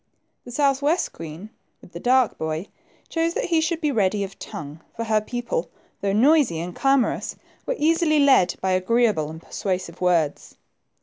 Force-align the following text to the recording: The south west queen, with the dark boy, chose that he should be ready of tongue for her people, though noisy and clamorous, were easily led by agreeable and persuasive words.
The 0.45 0.51
south 0.51 0.81
west 0.81 1.13
queen, 1.13 1.51
with 1.79 1.91
the 1.91 1.99
dark 1.99 2.35
boy, 2.39 2.69
chose 3.07 3.35
that 3.35 3.45
he 3.53 3.61
should 3.61 3.79
be 3.79 3.91
ready 3.91 4.23
of 4.23 4.39
tongue 4.39 4.79
for 4.95 5.03
her 5.03 5.21
people, 5.21 5.69
though 6.01 6.11
noisy 6.11 6.59
and 6.59 6.75
clamorous, 6.75 7.35
were 7.67 7.75
easily 7.77 8.17
led 8.17 8.55
by 8.61 8.71
agreeable 8.71 9.29
and 9.29 9.39
persuasive 9.39 10.01
words. 10.01 10.57